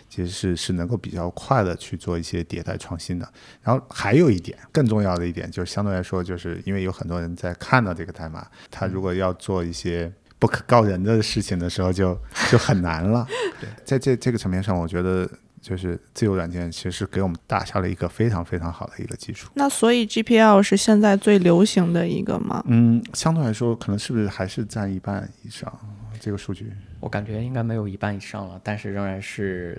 [0.09, 3.31] 其实是是能够比较快的去做一些迭代创新的。
[3.63, 12.19] 然后还有一点更重要的一点，就是相对来说，就是因为有很多人在看到这个代码，他如果要做一些不可告人的事情的时候就，
[12.51, 13.27] 就很难了。
[13.61, 15.29] 对，在这这个层面上，我觉得
[15.69, 19.51] 就是自由软件其实是给我们打下了一个非常非常好的一个基础。
[19.53, 22.65] 那所以 GPL 是现在最流行的一个吗？
[22.67, 25.71] 嗯，相对来说，可能是不是还是占一半以上
[26.19, 26.73] 这个数据？
[27.01, 29.79] 我感觉应该没有一半以上了，但是仍然是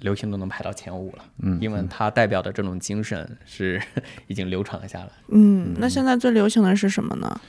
[0.00, 1.24] 流行都能排到前五了。
[1.38, 3.80] 嗯，因为它代表的这种精神是
[4.28, 5.10] 已经流传了下来。
[5.28, 7.40] 嗯，那现在最流行的是什么呢？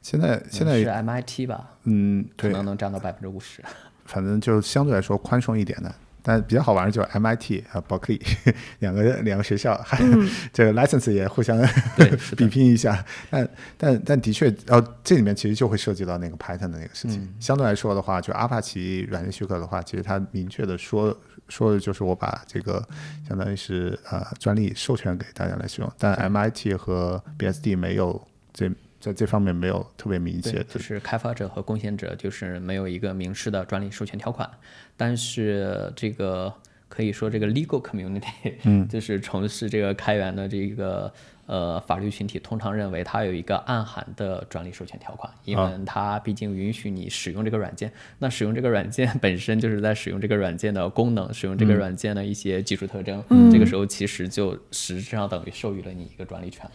[0.00, 3.62] 现在现在是 MIT 吧，嗯，对，可能能占到百分之五十。
[4.06, 5.94] 反正就相对来说宽松一点的。
[6.26, 8.18] 但比较好玩的就是 MIT 和 Berkeley
[8.80, 10.02] 两个两个学校，还、
[10.54, 11.60] 这个 license 也互相
[12.34, 13.04] 比，拼一下。
[13.28, 17.32] 但但但的确，哦，这里面其实就会涉及到那个 Python 的那个事情。
[17.38, 21.14] 相对来说的话，就阿帕奇软件许可的话，其实它明确的说
[21.50, 22.82] 说的就是我把这个
[23.28, 28.70] 相当于是呃专利授权给大家来使用，但 MIT 和 BSD 没有这
[29.04, 34.50] 在这方面没有特别明确就是开发者和贡献者就是没有一个明示的专利授权条款，
[34.96, 36.50] 但是这个
[36.88, 41.12] 可以说这个 legal community，嗯， 就是从事这个开源的这个
[41.46, 56.68] 呃法律群体，通常认为它有一个暗含的专利授权条款，因为它毕竟允许你使用这个软件，那使用这个软件 本身就是在使用这个软件的功能，使用这个软件的一些技术特征，这个时候其实就实质上等于授予了你一个专利权。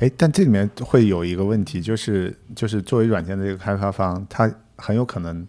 [0.00, 5.46] 哎，但这里面会有一个问题，就是就是作为软件的这个开发方，他很有可能，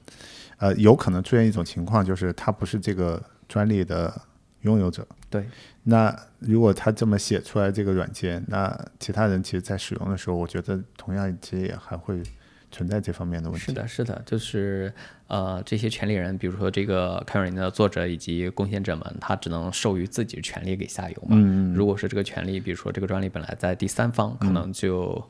[0.58, 4.14] 呃，有可能出现一种情况，就是他不是这个专利的
[4.62, 5.46] 拥有者，对，
[5.84, 12.22] 那如果他这么写出来这个软件，那其他人其实在使用的时候，我觉得同样其实也还会
[12.72, 13.66] 存在这方面的问题。
[13.66, 14.94] 是的，是的，就是
[15.28, 21.30] 呃，这些权利人，比如说这个开源软件的作者以及贡献者们，他只能授予自己的权利给下游嘛。
[21.32, 25.22] 嗯如果是这个权利，比如说这个专利本来在第三方，可能就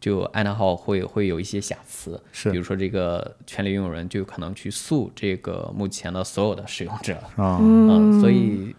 [0.00, 2.50] 就安娜号会会有一些瑕疵，是。
[2.50, 8.74] 比如说这个权利拥有人就有可能去诉这个目前的所有的使用者，啊，嗯，所以，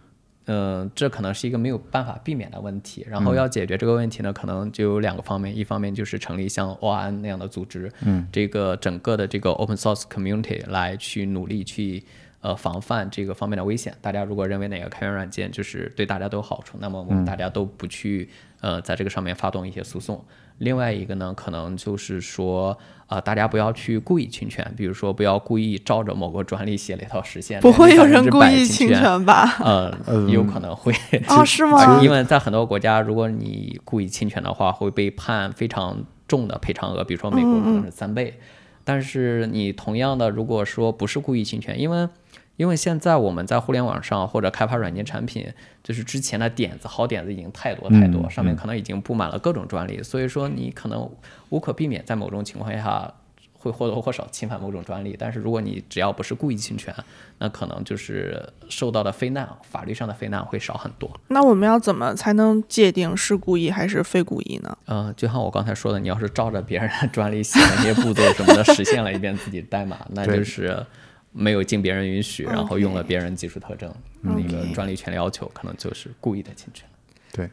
[0.45, 3.05] 呃，这可能是一个没有办法避免的问题。
[3.09, 12.03] 然嗯后要解决这个问题呢，可能就有两个方面，一方面就是成立像 ORN 那样的组织，嗯，这个整个的这个 open source community 来去努力去。
[12.43, 13.95] 呃，防范这个方面的危险。
[14.01, 18.27] 大家如果认为哪个开源软件就是对大家都有好处，那么我们大家都不去
[18.59, 20.21] 呃在这个上面发动一些诉讼。
[20.59, 29.25] 另外一个呢，可能就是说，呃，大家不要去故意侵权，比如说不要故意照着某个专利写了一套实现，不会有人故意侵权。
[29.25, 29.57] 吧？
[29.59, 29.93] 呃，
[30.29, 30.93] 有可能会
[31.27, 38.39] 哦是吗 因为在很多国家，如果你故意侵权的话，会被判非常重的赔偿额，比如说美国可能是三倍。
[38.85, 42.07] 但是你同样的，如果说不是故意侵权，因为
[42.55, 45.51] 因为现在我们在互联网上或者开发软件产品，
[45.83, 51.09] 就是之前的点子好点子已经太多太多，上面可能已经布满了各种专利，所以说你可能
[51.49, 53.11] 无可避免在某种情况下
[53.57, 55.15] 会或多或少侵犯某种专利。
[55.17, 56.93] 但是如果你只要不是故意侵权，
[57.39, 61.09] 那可能就是受到的非难，法律上的非难会少很多。
[61.29, 64.77] 那我们要怎么才能界定是故意还是非故意呢？
[64.85, 70.85] 嗯、就像我刚才说的，你要是照着别人的专利写的那些步骤什么的实现了一遍自己代码，那就是
[71.33, 73.91] 没有经别人允许，然后用了别人技术特征，
[74.21, 76.87] 那个专利权利要求可能就是故意的侵权。
[77.31, 77.49] 对，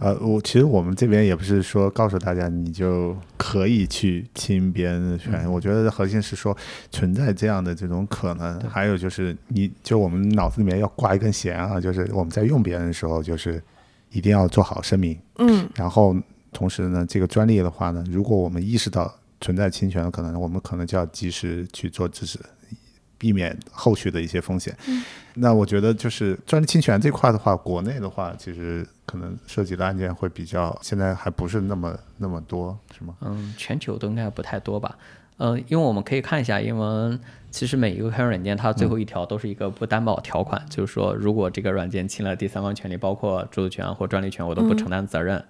[0.00, 6.56] 呃，我其实我们这边也不是说告诉大家你就可以去侵别人的权，我觉得核心是说
[6.90, 13.62] 存在这样的这种可能，还有就是你就我们脑子里面要挂一根弦啊，就是我们在用别人的时候，就是
[14.10, 15.68] 一定要做好声明，嗯。
[15.74, 16.16] 然后
[16.52, 22.38] 同时呢，这个专利的话呢，如果我们意识到存在侵权的可能，我们可能就要及时去做制止，
[23.22, 24.76] 避免后续的一些风险。
[25.34, 33.14] 那我觉得就是专利侵权这块的话，国内的话，其实可能涉及的案件会比较，现在还不是那么那么多，是吗？
[33.20, 34.98] 嗯，全球都应该不太多吧。
[35.36, 37.18] 嗯，因为我们可以看一下，因为
[37.52, 45.44] 其实每一个开源软件它最后一条都是一个不担保条款，就是说如果这个软件侵了第三方权利，包括著作权或专利权，我都不承担责任。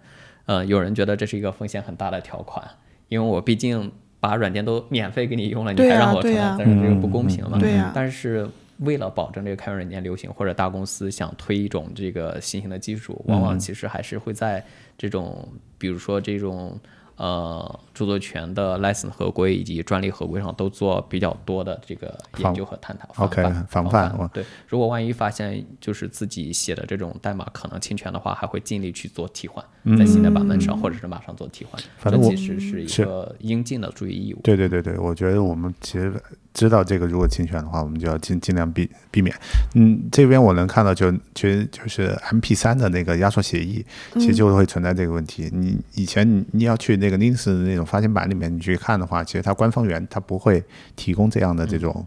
[0.47, 2.69] 嗯，有人觉得这是一个风险很大的条款，
[3.09, 3.91] 因为我毕竟
[4.23, 7.59] 把软件都免费给你用了，你还让我承对呀担责任，这个不公平嘛。
[7.59, 14.65] 对呀但是为了保证这个开源软件流行，或者大公司想推一种这个新型的技术，往往其实还是会在
[14.97, 15.45] 这种，
[15.77, 16.79] 比如说这种
[17.17, 23.25] 呃著作权的 license 合规以及专利合规上都做比较多的这个研究和探讨。
[23.25, 29.65] OK，防防范对，如果万一发现就是自己写的这种代码可能侵权的话，还会尽力去做替换，
[29.99, 31.81] 在新的版本上或者是马上做替换。
[31.99, 34.41] 反正其实是一个应尽的注意义务。
[34.43, 36.13] 对对对对，我觉得我们其实
[36.55, 39.35] 知道这个，如果侵权的话，我们就要尽尽量避避免。
[39.75, 45.49] 嗯，这边我能看到就其实就是 MP 三的那个压缩协议，其实就会存在这个问题。
[45.53, 50.63] 你以前你你要去那个 Linux 的那种发行版里面你去看的话，其实它官方源它不会
[50.97, 52.07] 提供这样的这种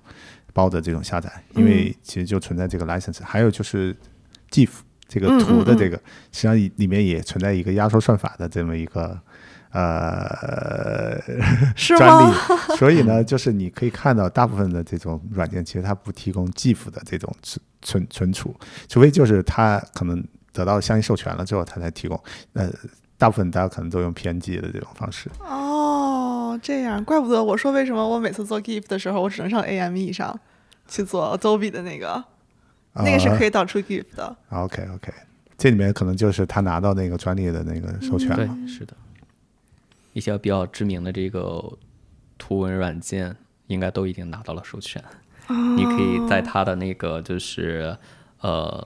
[0.54, 3.24] 包的这种下载，因为其实就存在这个 license。
[3.24, 3.96] 还有就是
[4.52, 4.70] GIF
[5.08, 5.98] 这个图的这个，
[6.32, 9.20] 实际上里里面也存在一个压缩算法的这么一个。
[9.72, 11.22] 呃，
[11.76, 12.34] 是专利？，
[12.78, 18.56] 所以呢，就是你可以看到大部分的这种软件，其实它不提供 GIF 的这种存存存储，
[18.88, 22.18] 除非就是它可能得到相应授权了之后，它才提供。
[22.54, 22.72] 呃，
[23.18, 25.30] 大部分大家可能都用 PNG 的这种方式。
[25.40, 30.38] 哦，这样，怪不得我说为什么我每次做 GIF 的时候，我只能上 AME 上
[30.88, 32.24] 去做 Adobe 的那个，
[32.94, 33.50] 那个是可以。
[33.50, 34.36] 导出 GIF 的。
[34.50, 35.14] OK OK，
[35.58, 38.94] 这里面可能就是他拿到那个专利的那个授权对了。，是的，
[40.14, 41.64] 一些比较知名的这个
[42.38, 43.36] 图文软件
[43.68, 45.02] 应该都已经拿到了授权。
[45.48, 47.96] 你可以在它的那个就是
[48.42, 48.86] 呃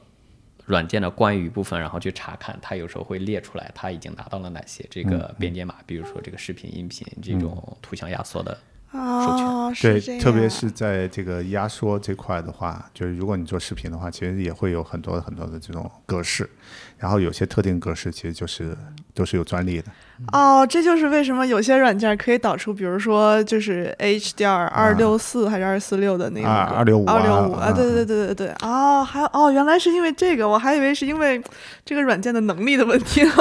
[0.69, 8.55] 软件的关于部分，然后去查看，它有时候会列出来它已经拿到了哪些这个编解码，比如说这个视频、音频这种图像压缩的。
[8.91, 16.49] 哦，对特别是在这个压缩这块的话，就是如果你做视频的话，其实也会有很多很多的这种格式，
[16.97, 18.75] 然后有些特定格式其实就是
[19.13, 19.91] 都是有专利的。
[20.31, 31.39] 哦，这就是为什么有些软件可以导出，比如说就是 HDR 二六四还是二四六的那个啊265啊二六五啊对，对对对对对，哦，还有哦，原来是因为这个，我还以为是因为
[31.85, 33.33] 这个软件的能力的问题呢。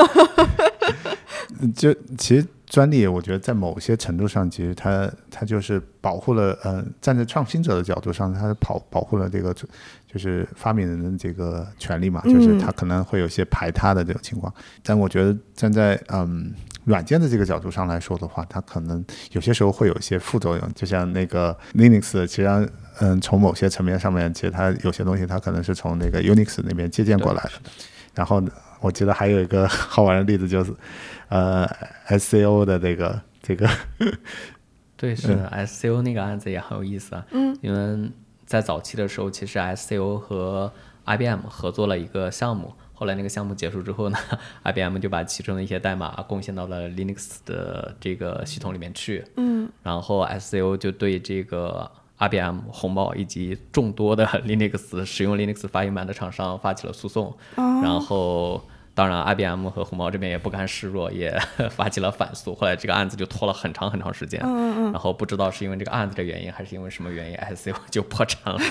[1.74, 14.52] 就其实专利，我觉得在某些程度上，其实它它就是保护了，呃，站在创新者的角度上，它保保护了这个就是发明人的这个权利嘛，就是它可能会有些排他的这种情况。
[14.82, 16.52] 但我觉得站在嗯
[16.84, 27.52] 软件的这个角度上来说的话，它可能有些时候会有一些副作用，就像那个 Linux，其实嗯从某些层面上面，其实它有些东西它可能是从那个 Unix 那边借鉴过来的。
[28.14, 28.42] 然后
[28.80, 30.72] 我记得还有一个 好玩的例子就是。
[31.28, 31.68] 呃
[32.08, 33.68] ，SCO 的这个这个，
[34.96, 35.28] 对，是
[35.66, 37.26] SCO 那个案子也很有意思啊。
[37.32, 38.10] 嗯，因为
[38.46, 40.72] 在早期的时候，其实 SCO 和
[41.04, 44.16] IBM 合作了一个项目，后来那个项目结束之后呢，
[44.64, 49.22] IBM 就把其中的一些代码贡献到了 Linux 的这个系统里面去。
[49.36, 57.36] 嗯，然后 SCO 就对这个 IBM、红帽以及众多的 Linux 使用 Linux 发行版的厂商发起了诉讼。
[57.56, 58.62] 然后。
[58.94, 61.32] 当然，IBM 和红帽这边也不甘示弱，也
[61.70, 62.52] 发起了反诉。
[62.52, 64.40] 后来这个案子就拖了很长很长时间。
[64.42, 64.90] 嗯嗯。
[64.90, 68.58] 然后不知道是因为这个案子的原因，还是因为什么原因，ICO 就破产了。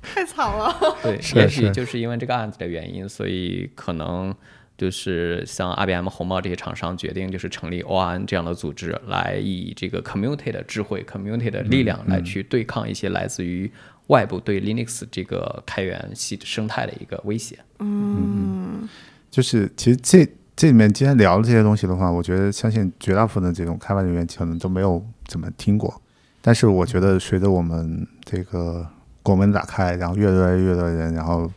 [0.00, 0.74] 太惨了。
[1.02, 4.34] 对，也许就是因为这个案子的原因，所以可能
[4.82, 13.70] 就是像 IBM、红帽这些厂商决定，就是成立 ORN 这样的组织，来以这个 community 的智慧、community 的力量来去对抗一些来自于。
[14.08, 17.56] 外部对 Linux 这个开源系生态的一个威胁。
[17.78, 18.86] 嗯，
[19.30, 26.02] 就是其实这这里面今天聊的这些东西的话，我觉得相信绝大部分的这种开发人员可能都没有怎么听过。
[26.42, 28.86] 但是我觉得随着我们这个
[29.22, 31.48] 国门打开，然后越来越多的人，然后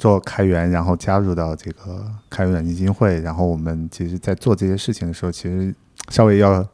[0.00, 5.72] 做开源，然后加入到这个开源软件基金会，然后我们其实在做这些事情的时候，其实
[6.08, 6.66] 稍微要。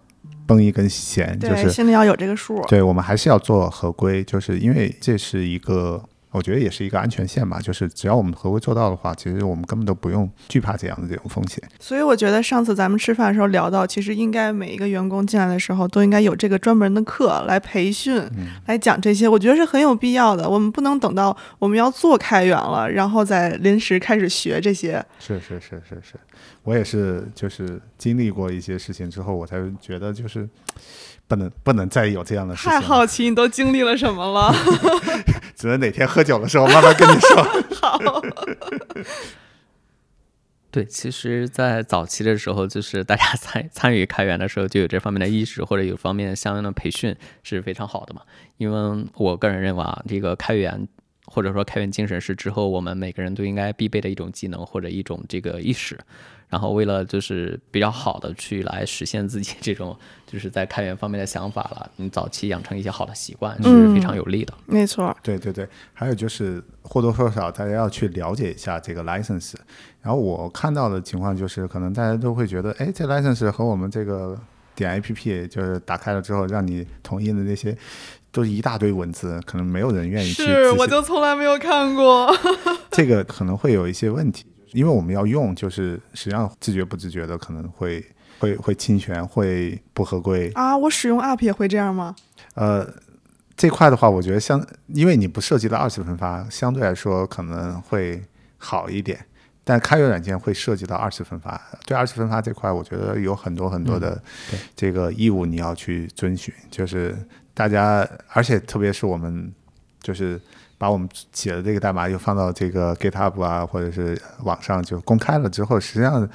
[0.48, 2.62] 绷一根弦，就是心里要有这个数。
[2.68, 6.00] 对我们还是要做合规，就是因为这是一个。
[6.37, 11.59] 我觉得也是一个安全线吧，就是只要我们合规做到的话，其实我们根本都不用惧怕这样的这种风险。
[11.81, 18.22] 所以我觉得上次咱们吃饭的时候聊到，其实应该每一个员工进来的时候都应该有这个专门的课来培训，
[18.66, 20.46] 来讲这些，我觉得是很有必要的。
[20.46, 25.03] 我们不能等到我们要做开源了，然后再临时开始学这些。
[25.18, 26.20] 是是是是是，
[26.64, 30.46] 我也是，就是经历过一些事情之后，我才觉得就是。
[31.28, 32.70] 不能不能再有这样的事情。
[32.70, 34.54] 太好奇你都经历了什么了？
[35.56, 37.42] 只能哪天喝酒的时候慢慢跟你说。
[37.80, 37.98] 好。
[40.70, 48.20] 对，其实，在早期的时候，就是大家参参与开源的时候，就有这方面的意识，或者有方面相应的培训是非常好的嘛。
[48.58, 50.86] 因为我个人认为啊，这个开源
[51.24, 55.98] 或者说开源精神是之后我们每个人都应该必备的一种技能或者一种这个意识。
[56.48, 64.54] 然后为了就是比较好的去来实现自己这种就是在开源方面的想法了，你早期养成一些好的习惯是非常有利的。
[64.66, 69.54] 没错，对对对，还有就是或多或少大家要去了解一下这个 license。
[70.00, 74.38] 然后我看到的情况就是，可能大家都会觉得，哎，这 license 和我们这个
[74.76, 77.76] 点 app 就是打开了之后让你同意的那些，
[78.30, 80.44] 都是一大堆文字，可能没有人愿意去。
[80.44, 82.32] 是，我就从来没有看过。
[82.92, 84.46] 这个可能会有一些问题。
[84.76, 88.04] 因为我们要用，就是实际上自觉不自觉的可能会
[88.38, 90.76] 会会侵权，会不合规啊。
[90.76, 92.14] 我使用 App 也会这样吗？
[92.52, 92.86] 呃，
[93.56, 98.22] 这块的话，我觉得相，因为你不涉及到二次分发，相对来说可能会
[98.58, 99.18] 好一点。
[99.64, 104.22] 但开源软件会涉及到二次分发，对二次分发这块，我觉得有很多很多的
[104.76, 106.52] 这个义务你要去遵循。
[106.70, 107.16] 就是
[107.54, 109.50] 大家，而且特别是我们，
[110.02, 110.38] 就是。
[110.78, 116.28] 把我们写的这个代码又放到这个 GitHub 啊，或者是网上就公开了之后，实际上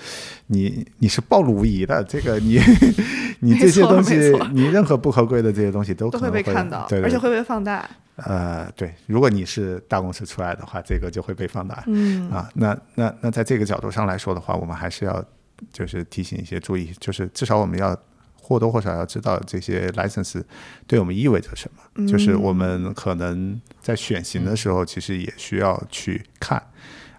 [0.48, 2.04] 你你是暴露无遗的。
[2.04, 2.60] 这个你
[3.40, 4.16] 你这些东西，
[4.52, 7.90] 你任何不合规的这些东西都都会被看到，对，而且会被放大。
[8.16, 11.84] 呃，对，如果你是大公司出来的话，这个就会被放大。
[11.88, 15.24] 嗯啊，那那那在这个角度上来说的话，我们还是要
[15.72, 17.98] 就是提醒一些注意，就是至少我们要。
[18.44, 20.44] 或多或少要知道这些 license
[20.88, 26.62] 对我们意味着什么，就是我们可能在选型的时候，其实也需要去看，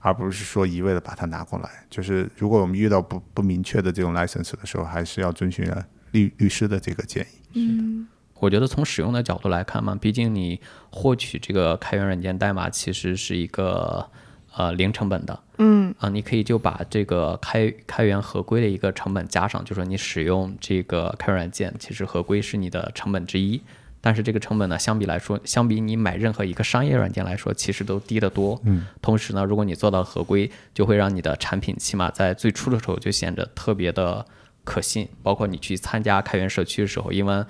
[0.01, 1.87] 而不是说一味的把它拿过来。
[1.89, 5.65] 就是如果我们遇到不不明确的这种 license 的时候，还是要遵循
[6.11, 7.41] 律律师的这个建议。
[7.55, 8.07] 嗯，
[8.41, 14.11] 我觉得从使用的角度来看嘛，毕竟你获取这个开源软件代码其实是一个。
[14.55, 23.59] 呃，零成本的，嗯，啊，你可以就把这个开开源合规的一个成本加上，就说你使用这个开源软件，其实合规是你的成本之一，
[24.03, 34.27] 但是这个成本呢，相比来说，相比你买任何一个商业软件来说，其实都低得多，嗯，同时呢，如果你做到合规，就会让你的产品起码在最初的时候就显得特别的
[34.65, 37.43] 可信，包括你去参加开源社区的时候，因为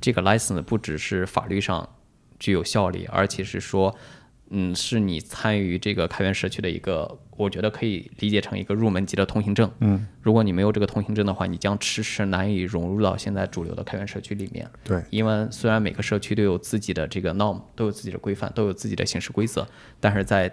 [0.00, 1.86] 这个 license 不只是法律上
[2.38, 3.94] 具有效力，而且是说。
[4.50, 9.70] 嗯，是你参与这个开源社区的一个，我觉得可以理解成一个入门级的通行证。
[9.80, 14.68] 嗯，如果你没有这个通行证的话，你将迟迟难以融入到现在主流的开源社区里面。
[14.84, 19.66] 对，因为虽然每个社区都有自己的这个 norm，都有自己的规范，都有自己的行事规则，
[19.98, 20.52] 但是在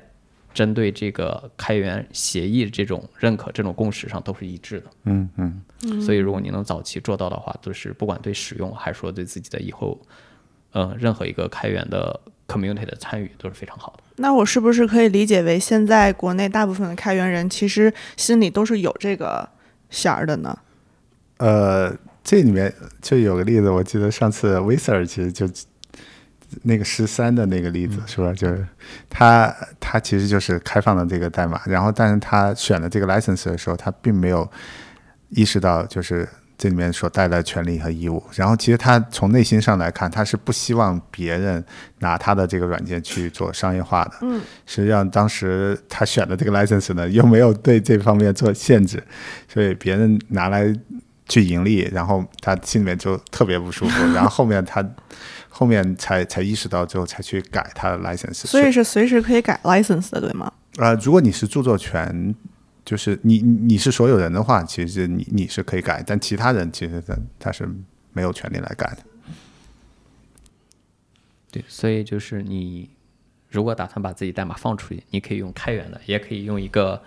[0.54, 4.89] 针对这个开源协议这种认可、这种共识上都是一致的。
[5.06, 10.00] 嗯嗯，所以如果你能早期做到的话，就是不管对使用还是说对自己的以后，
[10.72, 14.04] 呃，任何一个开源的 community 的参与都是非常好的。
[14.18, 19.48] 那我是不是可以理解为，现在国内大部分的开源人其实心里都是有这个
[19.89, 20.58] 弦儿的呢？
[21.38, 25.50] 呃，这里面就有个例子，我记得上次 v i s e r 其实就
[26.62, 28.32] 那个十三的那个例子，是吧？
[28.34, 28.66] 就是
[29.10, 34.48] 他他其实就是开放了这个代码，然后但是他选了这个 license 的时候，他并没有
[35.30, 38.24] 意识到就是这里面所带来的权利和义务。
[38.36, 41.64] 然后其实他从内心上来看，他是不希望别人
[41.99, 44.12] 拿他的这个软件去做商业化的。
[44.22, 49.04] 嗯，实际上当时他选的这个 license 呢，又没有对这方面做限制，
[49.47, 50.74] 所以别人拿来
[51.28, 54.06] 去盈利，然后他心里面就特别不舒服。
[54.14, 54.84] 然后后面他
[55.49, 58.45] 后面才才意识到之后，才去改他的 license。
[58.45, 60.51] 所以是随时可以改 license 的，对吗？
[60.78, 62.34] 呃，如果你是著作权，
[62.86, 67.67] 就是你你你是所有人的话，其实你你是可以改，但其他人其实他他是
[68.11, 68.97] 没有权利来改的。
[71.51, 72.89] 对，所以就是你
[73.49, 77.01] 如果打算把自己代码放出去，你可以用开源的，也可以用一个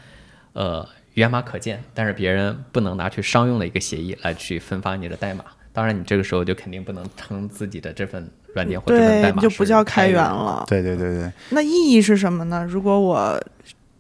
[0.53, 5.45] 呃源码可见，但是别人不能拿去商用的一个协议来去分发你的代码。
[5.73, 10.23] 当然，你这个时候就肯定不能称自己的这份软件或这份代，码就不叫开源。
[10.23, 10.65] 了。
[10.67, 12.65] 对对对对，那意义是什么呢？
[12.65, 13.39] 如果我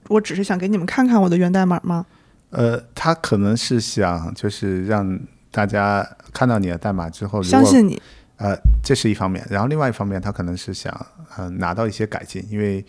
[0.08, 2.06] 我只是想给你们看看我的源代码吗？
[2.50, 5.18] 呃，他可能是想就是让
[5.50, 8.00] 大家看到你的代码之后，相信你，
[8.36, 10.94] 呃，这是一方面，然后另外一方面，他可能是想
[11.36, 12.84] 呃拿到一些改进，因为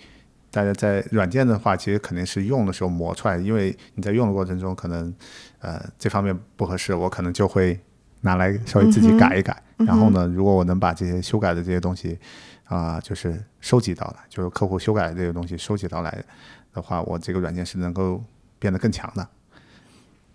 [0.52, 5.14] 大家在软件的话，其实肯定是用的时候磨出来，因为你在用的过程中，可能
[5.60, 7.80] 呃这方面不合适，我可能就会
[8.22, 9.62] 拿来稍微自己改一改。
[9.78, 12.18] 然后呢，如果我能把这些修改的这些东西
[12.66, 16.24] 啊、就是收集到了，就是客户修改的这些东西收集到来
[16.78, 18.24] 的话，我这个软件是能够
[18.60, 19.28] 变得更强的。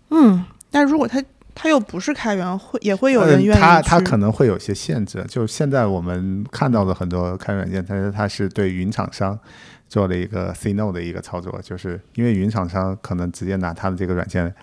[0.09, 1.23] 嗯，但如果它
[1.55, 3.61] 它又不是开源，会也会有人嗯愿意去。
[3.61, 9.39] 它它可能会有些限制，就现在我们看到的很多开源软件，它是它是对云厂商
[9.87, 14.53] 做了一个 say no 的一个操作，就是因为云厂商可能直接拿它的这个软件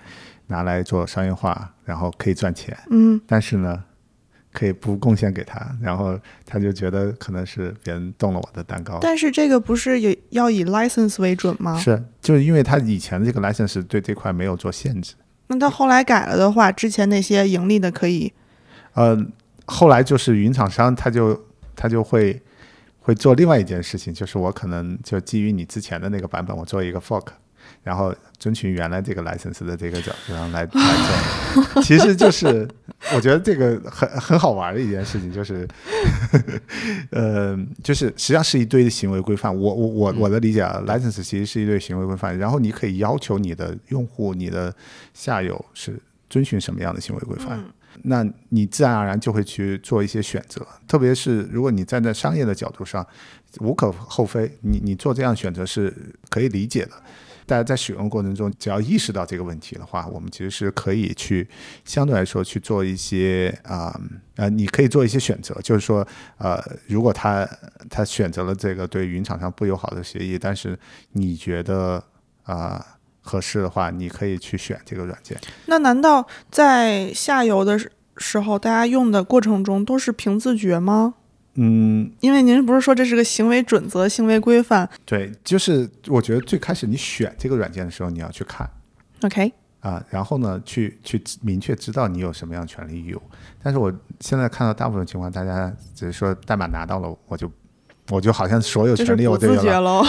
[0.49, 3.83] 拿来做商业化，然后可以赚钱，嗯，但是呢，
[4.53, 8.99] 可以不贡献给他，然后他就觉得可能是别人动了我的蛋糕。
[9.01, 11.79] 但是这个不是也要以 license 为准吗？
[11.79, 15.15] 是，就是因为他以前的这个 license 对这块没有做限制，
[15.47, 18.33] 那他后来改了的话，之前那些盈利的可以，
[18.95, 19.17] 呃，
[19.67, 21.41] 后来就是云厂商他就
[21.77, 22.43] 他就会
[22.99, 27.27] 会做另外一件事情，就是我可能就基于你之前的那个版本，我做一个 fork，
[27.83, 30.67] 然后遵循原来这个 license 的这个角度上来来
[31.73, 32.69] 做， 其实就是
[33.15, 35.67] 我觉得这个很很好玩的一件事情，就是
[37.11, 39.55] 呃，就是实际上是一堆的行为规范。
[39.55, 44.75] 我我我我的理解啊，license 其实是一堆行为规范，然后你可以要求你的用户、你的
[45.15, 47.63] 下游是遵循什么样的行为规范。
[48.03, 53.05] 那你自然而然就会去做一些选择，特别是如果你站在商业的角度上，
[53.59, 55.93] 无可厚非，你你做这样选择是
[56.29, 56.93] 可以理解的。
[57.51, 61.49] 大家在使用过程中，只要意识到这个问题的话，我们其实是可以去
[61.85, 64.01] 相对来说去做一些啊
[64.37, 66.07] 呃你可以做一些选择，就是说
[66.39, 67.45] 呃，如果他
[67.89, 70.79] 他选择了这个对云厂商不友好的协议，但是
[71.15, 72.01] 你觉得
[72.45, 72.87] 啊、
[73.21, 75.37] 合适的话，你可以去选这个软件。
[75.67, 77.77] 那难道在下游的
[78.17, 81.15] 时候，大家用的过程中都是凭自觉吗？
[81.55, 88.69] 嗯，因为您不是说这是个行为准则、行为规范对，就是我觉得最开始你选这个软件的时候，你要去看
[89.23, 93.21] ？OK，啊，然后呢，去去明确知道你有什么样的权利义务。
[93.63, 97.51] 但是我现在看到大部分情况，大家只是说代码拿到了，我就
[98.11, 100.03] 我就好像所有权利我都有了。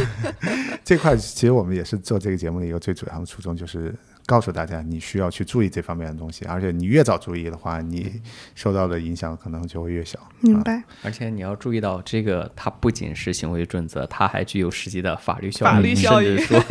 [0.84, 3.94] 这块其实我们也是做这个节目的一个最主要的初衷，就是
[4.28, 8.20] 告诉大家你需要去注意这方面的东西，而且你越早注意的话，你
[8.54, 10.18] 受到的影响可能就会越小。
[10.40, 16.62] 明白，而且你要注意到，这个它不仅是行为准则，它还具有实际的法律效法律力，甚至说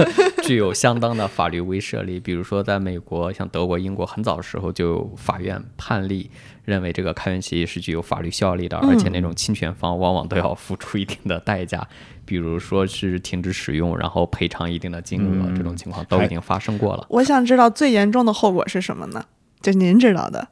[0.43, 2.19] 具有相当的法律威慑力。
[2.19, 6.29] 比如说，在美国，像德国、英国，很早的时候就有法院判例
[6.63, 11.85] 认为这个开源协议是具有法律效力的，而且那种侵权方往往都要付出一定的代价，
[12.27, 17.07] 比如说是停止使用，然后赔偿一定的金额，这种情况都已经发生过了。
[17.09, 19.25] 我想知道最严重的后果是什么呢？
[19.61, 20.49] 就您知道的。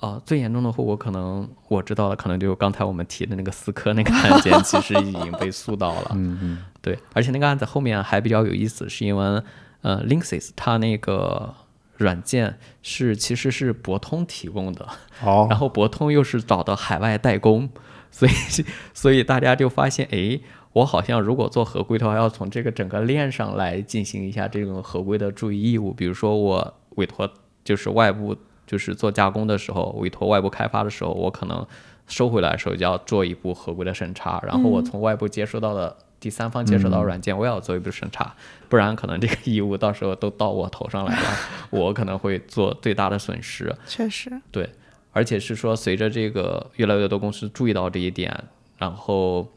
[0.00, 6.10] 哦，最严重的后果可能我知道了，可能就刚才我们提的那个思科那个案件，其实已经被诉到了。
[6.14, 9.42] 嗯嗯，对，而且那个案子后面还比较有意思，是因为
[9.80, 11.52] 呃，Linksys 它那个
[11.96, 14.86] 软件是其实是博通提供的，
[15.24, 17.68] 哦，然后博通又是找的海外代工，
[18.12, 18.30] 所以
[18.94, 20.38] 所以大家就发现，哎，
[20.72, 27.30] 我好像如果做合规的话，要从这个整个链上来进行一下这种合规的注意义务，比如说我委托
[27.64, 28.36] 就是外部。
[28.68, 31.66] 就是做加工的时候，委托外部开发的时候，我可能
[32.06, 38.34] 收回来的时候就要做一步合规的审查，然后我从外部接收到的第三方接收到软件，我也要做一步审查，
[38.68, 41.26] 不然可能这个义务到时候都到我头上来了，
[41.70, 43.74] 我可能会做最大的损失。
[43.86, 44.68] 确实，对，
[45.12, 48.44] 而且是说随着这个越来越多公司注意到这一点，
[48.76, 49.48] 然后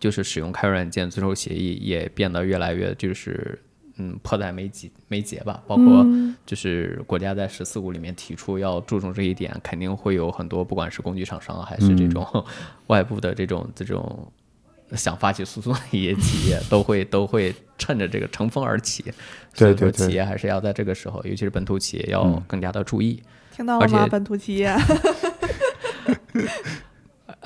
[0.00, 3.58] 就是使用开源软件遵守协议也变得越来越就是。
[4.00, 5.60] 嗯，迫在眉睫眉睫吧。
[5.66, 6.06] 包括
[6.46, 12.24] 就是国家在“十四五”里面提出要注重这一点，肯定会有很多，不管是工具厂商还是这种
[12.86, 14.30] 外部的这种这种
[14.92, 19.04] 想发起诉讼的一些企业，都会都会趁着这个乘风而起。
[19.52, 23.20] 所以说，企业还是要在这个时候，尤其是本土企业，要更加的注意。
[23.50, 24.72] 听到了吗，本土企业？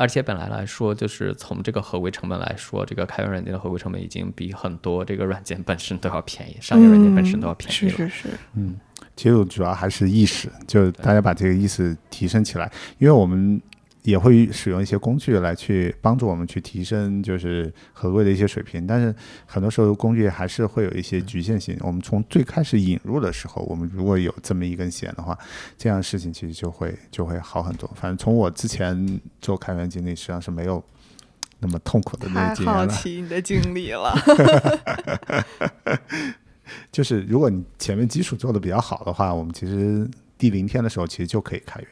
[0.03, 7.73] 而且本来来说，就是从这个合规成本来说，这个开源软件的合规成本已经比很多这个软件本身都要便宜，商业软件本身都要便宜。
[7.73, 8.75] 是是是，嗯，
[9.15, 13.63] 其实主要还是意识，就大家把这个意识提升起来，因为我们。
[14.03, 19.15] 也会使用一些工具来去帮助我们去提升就是合规的一些水平，但是
[19.47, 21.77] 很多时候工具还是会有一些局限性。
[21.81, 25.39] 我们从最开始引入的时候，我们如果有这么一根弦的话，
[25.79, 27.89] 这样的事情其实就会就会好很多。
[27.95, 30.83] 反正从我之前做开源经历，实际上是没有
[31.61, 32.75] 那么痛苦的那个经历了。
[32.75, 34.13] 好奇你的经历了，
[36.91, 41.89] 就是如果你前面基础做的比较好的话，我们其实第零天的时候其实就可以开源。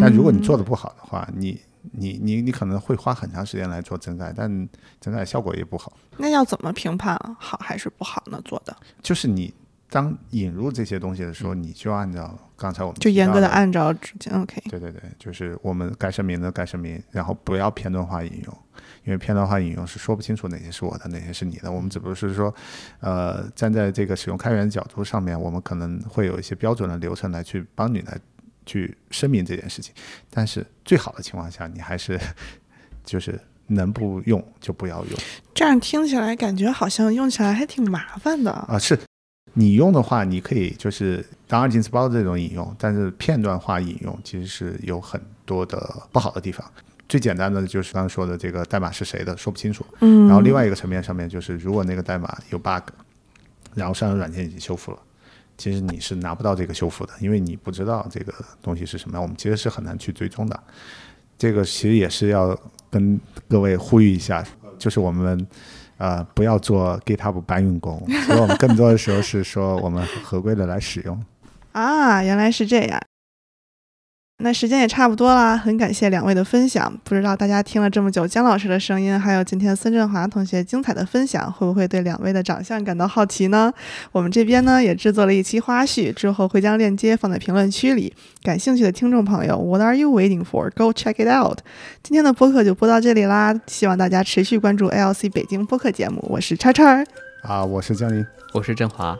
[0.00, 1.60] 但如果你做的不好的话，你
[1.92, 4.68] 你你你可能会花很长时间来做整改，但
[5.00, 5.96] 整改效果也不好。
[6.18, 8.40] 那要怎么评判好还是不好呢？
[8.44, 9.54] 做的就是你
[9.88, 14.60] 当引入这些东西的时候，你就按照刚才我们就严格的按照之前 OK。
[14.68, 18.58] 对对对，就是我们该声明的该声明，然后不要片段化引用，
[19.04, 21.72] 因为片段化引用是说不清楚哪些是我的，哪些是你的。
[21.72, 22.54] 我们只不过是说，
[23.00, 28.20] 呃，站在这个使用开源角度上面，我们可能会有一些标准的流程来去帮你来。
[28.70, 29.92] 去声明这件事情，
[30.30, 32.18] 但是最好的情况下，你还是
[33.04, 35.18] 就是能不用就不要用。
[35.52, 38.78] 这样听起来感觉好像用起来还挺麻烦的啊！
[38.78, 38.96] 是
[39.54, 46.64] 你用的话，你可以就是当二进词包这种引用，但是片段化引用其实是有很多的不好的地方。
[47.08, 52.92] 最简单的就是刚刚说的这个代码是谁的说不清楚，嗯，然后另外一个层面上面就是如果那个代码有 bug，
[53.74, 54.98] 然后上游软件已经修复了。
[55.60, 58.32] 其实你是拿不到这个修复的，因为你不知道这个
[58.62, 59.22] 东西是什么样。
[59.22, 60.58] 我们其实是很难去追踪的。
[61.36, 62.58] 这个其实也是要
[62.90, 64.42] 跟各位呼吁一下，
[64.78, 65.46] 就是我们
[65.98, 71.22] 呃不要做 GitHub 搬运工， 所以我们更多的时候是说我们合规的来使用。
[71.72, 72.98] 啊，原来是这样。
[74.42, 76.90] 那时间也差不多啦，很感谢两位的分享。
[77.04, 83.70] 不知道大家听了这么久姜老师的声音，还有今天孙振华同学精彩的分享，会不会对两位的长相感到好奇呢？
[84.12, 88.12] 我们这边呢也制作了一期花絮，之后会将链接放在评论区里。
[88.42, 90.70] 感兴趣的听众朋友，What are you waiting for?
[90.74, 91.58] Go check it out！
[92.02, 96.24] 今天的播客就播到这里啦，希望大家持续关注 ALC 北京播客节目。
[96.28, 97.04] 我是叉叉，
[97.42, 99.16] 啊，我是江林，我是振华。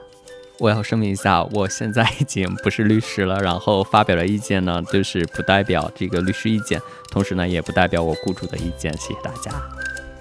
[0.61, 6.81] 我要声明一下，我现在已经不是律师了，然后发表的意见呢，就是不代表这个律师意见，
[7.11, 8.93] 同时呢，也不代表我雇主的意见。
[8.99, 9.51] 谢谢大家。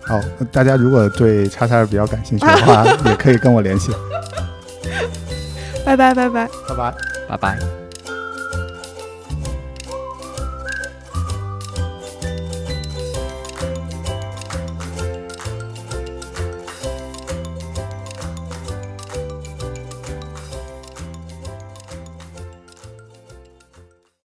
[0.01, 0.19] 好，
[0.51, 3.91] 大家如果对叉叉比较感兴趣的话，也可以跟我联系。
[5.85, 6.95] 拜拜拜拜拜拜
[7.27, 7.78] 拜拜。